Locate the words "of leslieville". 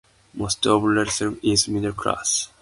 0.65-1.39